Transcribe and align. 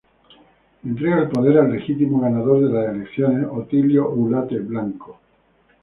Entrega 0.83 1.19
el 1.21 1.29
poder 1.29 1.59
al 1.59 1.71
legítimo 1.71 2.21
ganador 2.21 2.67
de 2.67 2.73
las 2.73 2.91
elecciones 2.95 3.47
Otilio 3.51 4.09
Ulate 4.09 4.57
Blanco. 4.57 5.19